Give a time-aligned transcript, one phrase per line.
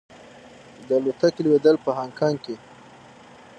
[0.87, 2.55] د الوتکې لوېدل په هانګ کې کې.